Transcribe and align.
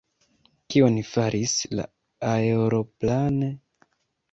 Kion 0.73 0.97
faris 1.09 1.53
la 1.81 1.87
aeroplano? 2.33 3.53